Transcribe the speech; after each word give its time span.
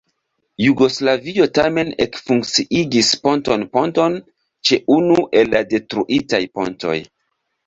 Jugoslavio 0.67 1.45
tamen 1.57 1.91
ekfunkciigis 2.05 3.11
pontonponton 3.27 4.17
ĉe 4.71 4.81
unu 4.97 5.19
el 5.43 5.53
la 5.55 5.63
detruitaj 5.77 6.43
pontoj. 6.59 6.97